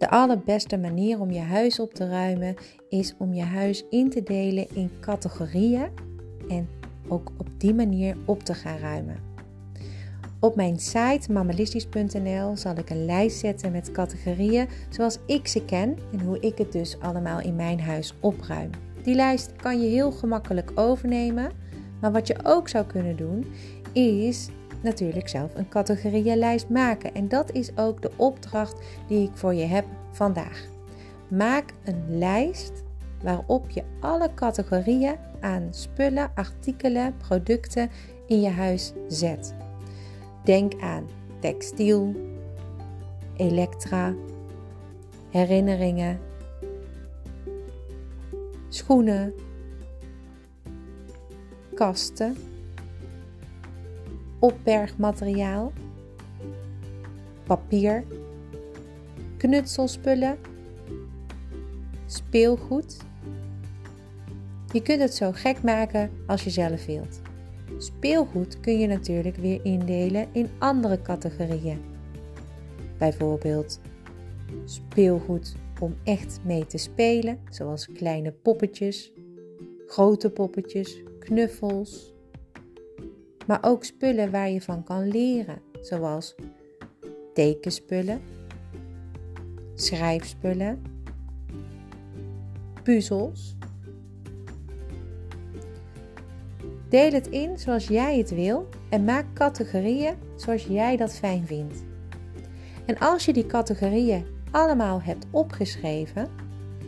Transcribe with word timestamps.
De 0.00 0.10
allerbeste 0.10 0.78
manier 0.78 1.20
om 1.20 1.30
je 1.30 1.40
huis 1.40 1.80
op 1.80 1.94
te 1.94 2.08
ruimen 2.08 2.54
is 2.88 3.14
om 3.18 3.34
je 3.34 3.42
huis 3.42 3.84
in 3.90 4.10
te 4.10 4.22
delen 4.22 4.66
in 4.74 4.90
categorieën 5.00 5.88
en 6.48 6.68
ook 7.08 7.30
op 7.36 7.46
die 7.56 7.74
manier 7.74 8.16
op 8.24 8.42
te 8.42 8.54
gaan 8.54 8.78
ruimen. 8.78 9.16
Op 10.38 10.56
mijn 10.56 10.78
site 10.78 11.32
mammalistisch.nl 11.32 12.56
zal 12.56 12.76
ik 12.76 12.90
een 12.90 13.04
lijst 13.04 13.38
zetten 13.38 13.72
met 13.72 13.92
categorieën 13.92 14.68
zoals 14.90 15.18
ik 15.26 15.48
ze 15.48 15.64
ken 15.64 15.96
en 16.12 16.20
hoe 16.20 16.40
ik 16.40 16.58
het 16.58 16.72
dus 16.72 17.00
allemaal 17.00 17.40
in 17.40 17.56
mijn 17.56 17.80
huis 17.80 18.14
opruim. 18.20 18.70
Die 19.02 19.14
lijst 19.14 19.52
kan 19.56 19.80
je 19.80 19.88
heel 19.88 20.12
gemakkelijk 20.12 20.70
overnemen, 20.74 21.52
maar 22.00 22.12
wat 22.12 22.26
je 22.26 22.36
ook 22.42 22.68
zou 22.68 22.86
kunnen 22.86 23.16
doen 23.16 23.46
is 23.92 24.48
natuurlijk 24.82 25.28
zelf 25.28 25.54
een 25.54 25.68
categorieënlijst 25.68 26.68
maken. 26.68 27.14
En 27.14 27.28
dat 27.28 27.52
is 27.52 27.76
ook 27.76 28.02
de 28.02 28.10
opdracht 28.16 28.82
die 29.06 29.28
ik 29.28 29.36
voor 29.36 29.54
je 29.54 29.64
heb 29.64 29.84
vandaag. 30.10 30.68
Maak 31.28 31.72
een 31.84 32.18
lijst 32.18 32.72
waarop 33.22 33.70
je 33.70 33.82
alle 34.00 34.34
categorieën 34.34 35.16
aan 35.40 35.68
spullen, 35.70 36.30
artikelen, 36.34 37.16
producten 37.16 37.90
in 38.26 38.40
je 38.40 38.48
huis 38.48 38.92
zet. 39.08 39.54
Denk 40.44 40.80
aan 40.80 41.06
textiel, 41.38 42.14
elektra, 43.36 44.14
herinneringen, 45.30 46.20
schoenen, 48.68 49.34
kasten 51.74 52.36
opbergmateriaal, 54.40 55.72
papier, 57.44 58.04
knutselspullen, 59.36 60.38
speelgoed. 62.06 62.96
Je 64.72 64.82
kunt 64.82 65.00
het 65.00 65.14
zo 65.14 65.32
gek 65.32 65.62
maken 65.62 66.10
als 66.26 66.44
je 66.44 66.50
zelf 66.50 66.86
wilt. 66.86 67.20
Speelgoed 67.78 68.60
kun 68.60 68.78
je 68.78 68.86
natuurlijk 68.86 69.36
weer 69.36 69.64
indelen 69.64 70.26
in 70.32 70.48
andere 70.58 71.02
categorieën. 71.02 71.78
Bijvoorbeeld 72.98 73.80
speelgoed 74.64 75.54
om 75.80 75.94
echt 76.04 76.40
mee 76.44 76.66
te 76.66 76.78
spelen, 76.78 77.38
zoals 77.50 77.86
kleine 77.86 78.32
poppetjes, 78.32 79.12
grote 79.86 80.30
poppetjes, 80.30 81.02
knuffels, 81.18 82.14
maar 83.50 83.58
ook 83.62 83.84
spullen 83.84 84.30
waar 84.30 84.50
je 84.50 84.60
van 84.60 84.84
kan 84.84 85.08
leren, 85.08 85.58
zoals 85.80 86.34
tekenspullen, 87.34 88.20
schrijfspullen, 89.74 90.82
puzzels. 92.82 93.56
Deel 96.88 97.12
het 97.12 97.26
in 97.26 97.58
zoals 97.58 97.88
jij 97.88 98.18
het 98.18 98.30
wil 98.30 98.68
en 98.90 99.04
maak 99.04 99.26
categorieën 99.34 100.14
zoals 100.36 100.64
jij 100.64 100.96
dat 100.96 101.12
fijn 101.12 101.46
vindt. 101.46 101.84
En 102.86 102.98
als 102.98 103.24
je 103.24 103.32
die 103.32 103.46
categorieën 103.46 104.26
allemaal 104.50 105.02
hebt 105.02 105.26
opgeschreven, 105.30 106.28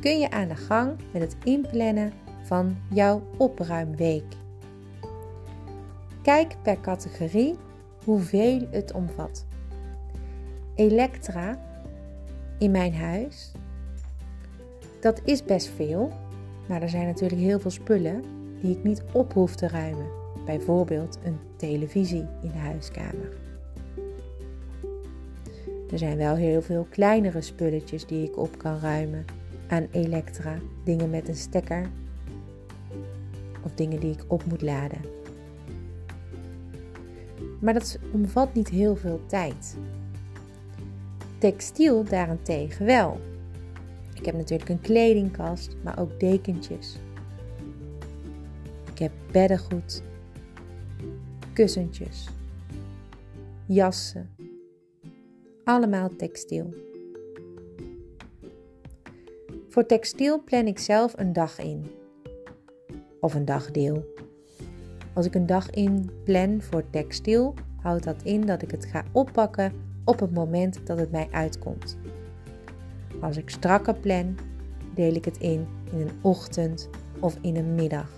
kun 0.01 0.19
je 0.19 0.31
aan 0.31 0.49
de 0.49 0.57
gang 0.57 0.97
met 1.13 1.23
het 1.23 1.37
inplannen 1.45 2.13
van 2.43 2.77
jouw 2.91 3.23
opruimweek. 3.37 4.42
Kijk 6.23 6.57
per 6.63 6.81
categorie 6.81 7.57
hoeveel 8.05 8.67
het 8.71 8.93
omvat. 8.93 9.47
Elektra 10.75 11.59
in 12.59 12.71
mijn 12.71 12.95
huis, 12.95 13.53
dat 15.01 15.21
is 15.25 15.45
best 15.45 15.69
veel, 15.69 16.13
maar 16.69 16.83
er 16.83 16.89
zijn 16.89 17.07
natuurlijk 17.07 17.41
heel 17.41 17.61
veel 17.61 17.71
spullen 17.71 18.23
die 18.61 18.77
ik 18.77 18.85
niet 18.85 19.03
op 19.13 19.33
hoef 19.33 19.55
te 19.55 19.69
ruimen. 19.69 20.07
Bijvoorbeeld 20.45 21.19
een 21.25 21.39
televisie 21.57 22.27
in 22.43 22.51
de 22.51 22.59
huiskamer. 22.59 23.37
Er 25.91 25.99
zijn 25.99 26.17
wel 26.17 26.35
heel 26.35 26.63
veel 26.63 26.87
kleinere 26.91 27.41
spulletjes 27.41 28.07
die 28.07 28.29
ik 28.29 28.39
op 28.39 28.59
kan 28.59 28.79
ruimen 28.79 29.25
aan 29.69 29.87
elektra, 29.91 30.59
dingen 30.85 31.11
met 31.11 31.29
een 31.29 31.35
stekker 31.35 31.91
of 33.63 33.75
dingen 33.75 34.01
die 34.01 34.13
ik 34.13 34.25
op 34.27 34.45
moet 34.45 34.63
laden. 34.63 35.22
Maar 37.63 37.75
dat 37.75 37.99
omvat 38.13 38.55
niet 38.55 38.69
heel 38.69 38.97
veel 38.97 39.21
tijd. 39.27 39.77
Textiel 41.39 42.05
daarentegen 42.05 42.87
wel. 42.87 43.21
Ik 44.15 44.25
heb 44.25 44.35
natuurlijk 44.35 44.69
een 44.69 44.81
kledingkast, 44.81 45.77
maar 45.83 45.99
ook 45.99 46.21
dekentjes. 46.21 46.99
Ik 48.93 48.99
heb 48.99 49.13
beddengoed, 49.33 50.03
kussentjes, 51.53 52.29
jassen. 53.67 54.35
Allemaal 55.65 56.09
textiel. 56.17 56.75
Voor 59.69 59.87
textiel 59.87 60.43
plan 60.45 60.67
ik 60.67 60.79
zelf 60.79 61.19
een 61.19 61.33
dag 61.33 61.59
in. 61.59 61.91
Of 63.21 63.35
een 63.35 63.45
dagdeel. 63.45 64.12
Als 65.15 65.27
ik 65.27 65.35
een 65.35 65.47
dag 65.47 65.71
in 65.71 66.11
plan 66.25 66.61
voor 66.61 66.91
textiel, 66.91 67.55
houdt 67.81 68.05
dat 68.05 68.23
in 68.23 68.47
dat 68.47 68.63
ik 68.63 68.71
het 68.71 68.85
ga 68.85 69.05
oppakken 69.13 69.73
op 70.05 70.21
het 70.21 70.35
moment 70.35 70.87
dat 70.87 70.99
het 70.99 71.11
mij 71.11 71.29
uitkomt. 71.31 71.97
Als 73.21 73.37
ik 73.37 73.51
strakker 73.51 73.95
plan, 73.95 74.37
deel 74.95 75.15
ik 75.15 75.25
het 75.25 75.39
in 75.39 75.67
in 75.93 76.01
een 76.01 76.19
ochtend 76.21 76.89
of 77.21 77.39
in 77.41 77.57
een 77.57 77.75
middag. 77.75 78.11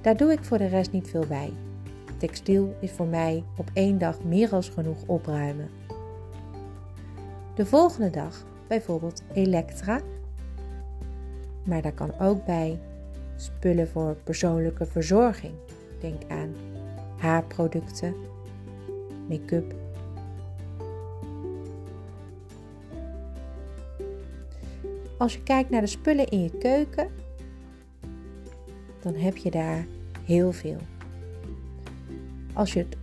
Daar 0.00 0.16
doe 0.16 0.32
ik 0.32 0.44
voor 0.44 0.58
de 0.58 0.66
rest 0.66 0.92
niet 0.92 1.08
veel 1.08 1.26
bij. 1.28 1.52
Textiel 2.16 2.74
is 2.80 2.90
voor 2.90 3.06
mij 3.06 3.44
op 3.56 3.70
één 3.72 3.98
dag 3.98 4.24
meer 4.24 4.52
als 4.52 4.68
genoeg 4.68 5.02
opruimen. 5.06 5.68
De 7.54 7.66
volgende 7.66 8.10
dag 8.10 8.44
bijvoorbeeld 8.68 9.22
Elektra 9.32 10.00
maar 11.64 11.82
daar 11.82 11.92
kan 11.92 12.18
ook 12.18 12.44
bij 12.44 12.78
spullen 13.36 13.88
voor 13.88 14.16
persoonlijke 14.24 14.86
verzorging. 14.86 15.54
Denk 16.00 16.22
aan 16.28 16.54
haarproducten, 17.18 18.14
make-up. 19.28 19.74
Als 25.18 25.34
je 25.34 25.42
kijkt 25.42 25.70
naar 25.70 25.80
de 25.80 25.86
spullen 25.86 26.26
in 26.26 26.42
je 26.42 26.58
keuken, 26.58 27.08
dan 29.00 29.14
heb 29.14 29.36
je 29.36 29.50
daar 29.50 29.86
heel 30.24 30.52
veel. 30.52 30.78
Als 32.52 32.72
je 32.72 32.78
het 32.78 32.96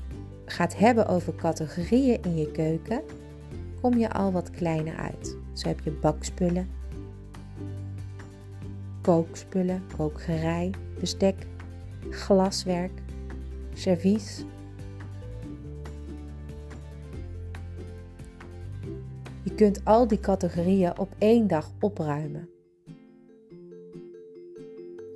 gaat 0.45 0.77
hebben 0.77 1.07
over 1.07 1.35
categorieën 1.35 2.21
in 2.23 2.37
je 2.37 2.51
keuken, 2.51 3.01
kom 3.81 3.97
je 3.97 4.11
al 4.11 4.31
wat 4.31 4.49
kleiner 4.49 4.95
uit. 4.95 5.37
Zo 5.53 5.67
heb 5.67 5.79
je 5.79 5.91
bakspullen, 5.91 6.69
kookspullen, 9.07 9.83
kookgerei, 9.97 10.71
bestek, 10.99 11.35
glaswerk, 12.09 12.91
servies. 13.73 14.45
Je 19.43 19.53
kunt 19.55 19.85
al 19.85 20.07
die 20.07 20.19
categorieën 20.19 20.99
op 20.99 21.09
één 21.17 21.47
dag 21.47 21.71
opruimen. 21.79 22.49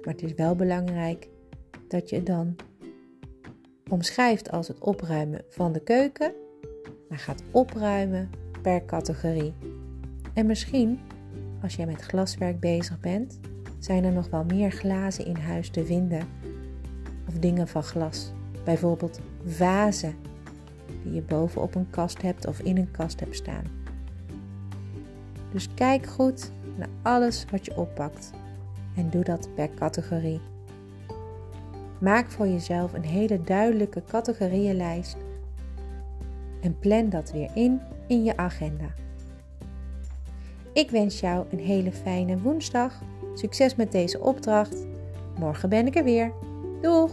Maar 0.04 0.14
het 0.14 0.24
is 0.24 0.34
wel 0.34 0.56
belangrijk 0.56 1.28
dat 1.88 2.10
je 2.10 2.24
dan 2.24 2.56
omschrijft 3.90 4.52
als 4.52 4.68
het 4.68 4.80
opruimen 4.80 5.42
van 5.50 5.72
de 5.72 5.84
keuken, 5.84 6.34
maar 7.10 7.20
gaat 7.20 7.44
opruimen 7.52 8.30
per 8.62 8.86
categorie. 8.86 9.54
En 10.34 10.46
misschien, 10.46 11.00
als 11.62 11.76
jij 11.76 11.86
met 11.86 12.02
glaswerk 12.02 12.60
bezig 12.60 13.00
bent, 13.00 13.40
zijn 13.84 14.04
er 14.04 14.12
nog 14.12 14.30
wel 14.30 14.44
meer 14.44 14.72
glazen 14.72 15.26
in 15.26 15.36
huis 15.36 15.70
te 15.70 15.86
vinden. 15.86 16.28
Of 17.28 17.34
dingen 17.34 17.68
van 17.68 17.84
glas. 17.84 18.32
Bijvoorbeeld 18.64 19.20
vazen 19.46 20.16
die 21.04 21.14
je 21.14 21.22
bovenop 21.22 21.76
een 21.76 21.90
kast 21.90 22.22
hebt 22.22 22.48
of 22.48 22.60
in 22.60 22.78
een 22.78 22.92
kast 22.92 23.20
hebt 23.20 23.36
staan. 23.36 23.64
Dus 25.52 25.74
kijk 25.74 26.06
goed 26.06 26.52
naar 26.78 26.90
alles 27.02 27.46
wat 27.52 27.66
je 27.66 27.78
oppakt 27.78 28.32
en 28.96 29.10
doe 29.10 29.24
dat 29.24 29.50
per 29.56 29.70
categorie. 29.74 30.42
Maak 32.00 32.32
voor 32.32 32.48
jezelf 32.48 32.94
een 32.94 33.06
hele 33.06 33.42
duidelijke 33.42 34.04
categorieënlijst 34.08 35.18
en 36.62 36.80
plan 36.80 37.10
dat 37.10 37.32
weer 37.32 37.50
in 37.54 37.82
in 38.08 38.24
je 38.24 38.38
agenda. 38.38 38.94
Ik 40.74 40.90
wens 40.90 41.20
jou 41.20 41.46
een 41.52 41.60
hele 41.60 41.92
fijne 41.92 42.40
woensdag 42.40 43.02
Succes 43.34 43.76
met 43.76 43.92
deze 43.92 44.20
opdracht. 44.20 44.86
Morgen 45.40 45.70
ben 45.70 45.88
ik 45.88 45.96
er 45.96 46.04
weer. 46.04 46.32
Doeg! 46.82 47.12